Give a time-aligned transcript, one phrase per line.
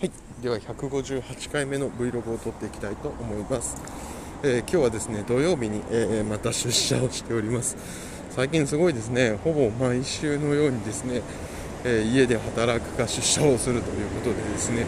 [0.00, 0.10] はい、
[0.42, 3.80] では158回目の Vlog を撮っていきたいと思います、
[4.42, 7.76] えー今日はですね土曜日に、えーまた出社をしております。
[8.30, 11.22] 最近すごいですねほぼ毎週のようにですね、
[11.84, 14.84] えー家で働くか出社をするということでですね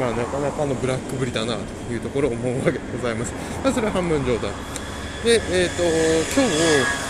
[0.00, 4.50] まあなかなかのブラックぶりだなというところを思うわけでございます、まあ、それは半分冗談。
[5.24, 6.56] で、えー、と今日、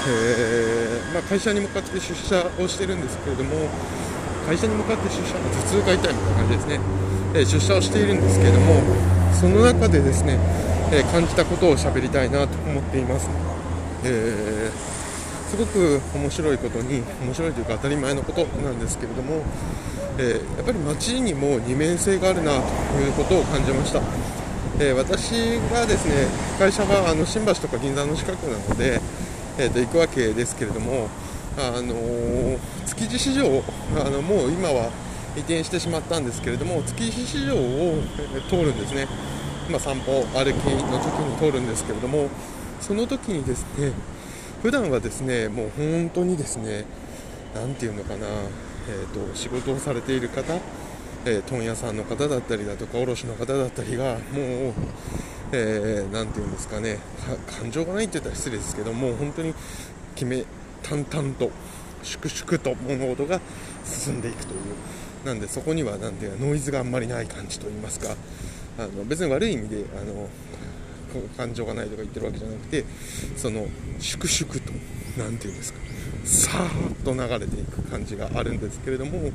[0.08, 3.70] えーまあ、会社に向かって出社をしてるんですけれども
[4.46, 5.40] 会社に向かって出社頭
[5.82, 6.80] 痛が痛いみたいな感じですね、
[7.34, 8.82] えー出社をしているんですけれども
[9.32, 10.38] その中でですね、
[10.92, 13.28] えー感じたことを喋りたいなと思っています、
[14.04, 14.92] えー
[15.52, 19.42] すごく面白いことに面白いというか当たり前のことなんですけれども、
[20.18, 22.58] えーやっぱり街にも二面性があるなと
[23.02, 24.00] いうことを感じました。
[24.80, 26.26] えー私がですね
[26.58, 29.00] 会社はあの新橋とか銀座の近くなので、
[29.58, 31.08] えーと行くわけですけれども、
[31.58, 33.62] あのー築地市場
[33.98, 34.90] あのもう今は
[35.36, 38.02] 移転してしまったんですけれども築地市場を、
[38.48, 39.06] 通るんですね、
[39.70, 42.28] まあ、散歩歩きの時に通るんですけれども
[42.80, 43.92] その時にですね
[44.62, 46.84] 普段はですねもう本当にですね
[47.54, 50.54] なんていうのかな、えー、と仕事をされている方
[51.24, 54.18] えー問屋さんの方だったりだとか卸の方だったりがもう、
[55.52, 56.98] えーなんていうんですかね
[57.58, 59.54] 感情がないって言ったら失礼ですけどもう本当に
[60.14, 60.44] 決め
[60.82, 61.50] 淡々と
[62.02, 63.40] 粛々と物事が
[63.84, 64.60] 進んでいくという。
[65.24, 68.16] なんでそこにはなんていうかノイズがあんまりない感じといいますか。
[68.78, 70.28] あの別に悪い意味であの
[71.36, 72.84] 感情がないとか言ってるわけじゃなくて
[73.36, 73.68] その
[74.00, 74.72] 粛々と
[75.18, 75.78] 何て言うんですか。
[76.24, 79.30] さーっと流れていく感じがあるんですけれども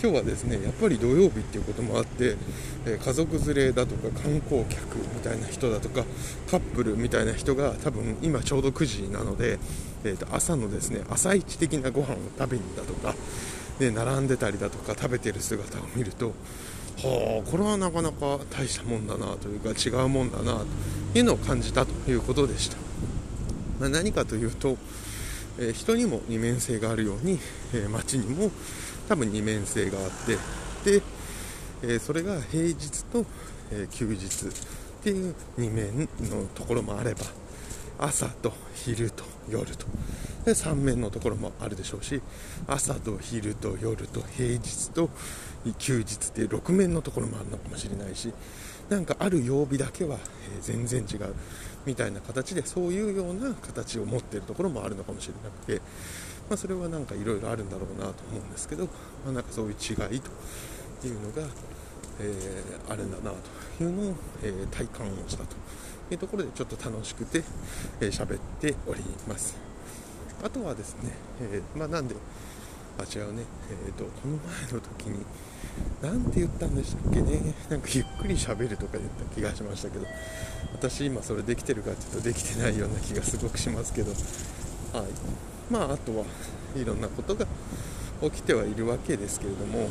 [0.00, 2.36] 今日はですねやっぱり土曜日っていうこともあって、
[2.86, 6.04] え家族連れだとか観光客みたいな人だとか
[6.50, 9.58] カップルみたいな人が多分今ちょうど9時なので、
[10.04, 13.14] えーと朝のですね朝一的なご飯を食べにだとか
[13.78, 16.34] で並んでたりだとか食べてる姿を見ると
[17.02, 20.64] はあこれはなかなか大したもんだなというか違うもんだな
[21.12, 22.76] というのを感じたということでした、
[23.80, 24.76] まあ、何かというと、
[25.74, 27.38] 人にも二面性があるように、
[27.74, 28.50] え街にも
[29.08, 30.10] 多分二面性があっ
[30.84, 31.00] て
[31.82, 33.24] で、それが平日と、
[33.90, 34.48] 休日っ
[35.02, 37.24] ていう二面のところもあれば
[37.98, 39.86] 朝と昼と夜と。
[40.44, 42.22] で3面のところもあるでしょうし
[42.66, 45.10] 朝と昼と夜と平日と
[45.78, 48.32] 休日っていう6面のところもあるのかもしれないし
[48.90, 50.18] なんかある曜日だけは、
[50.60, 51.34] 全然違う
[51.86, 55.80] みたいな形でそういうような形を持っているところもあるのかもしれなくて、
[56.48, 58.90] まあ、それはなんかいろいろあるんだろうなと思うんですけど、ま
[59.28, 61.48] あ、なんかそういう違いというのが、
[62.18, 63.30] えーあるんだな
[63.78, 65.54] というのを、えー体感をしたと
[66.10, 67.44] いうところでちょっと楽しくて
[68.00, 69.56] えー喋、っております。
[70.42, 72.16] あとはですね、えーまあ、なんで
[73.00, 73.42] あ違うね、
[73.86, 75.24] えー、とこの前の時に
[76.02, 80.06] 何て言ったんでしたっけねなんかゆっくり喋るとか言った気がしましたけど
[80.72, 85.06] 私今それできてるかっていうとできてないような気がすごくしますけどはい。
[85.70, 86.24] まああとは
[86.76, 87.46] いろんなことが
[88.22, 89.86] 起きてはいるわけですけれども、うん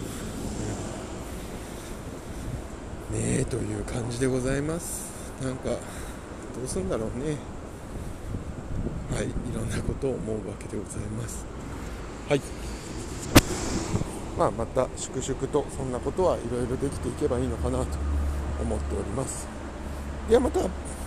[3.12, 5.12] ねえという感じでございます。
[5.42, 5.78] なんかど
[6.64, 7.38] うすんだろうね。
[9.12, 9.26] はい。
[9.26, 11.44] いろんなことを思うわけでございます。
[12.30, 12.42] はい。
[14.38, 17.86] まあまた粛々とそんなことはいろいろできていけばいいのかなと
[18.62, 19.48] 思っております。
[20.30, 20.99] ではまた。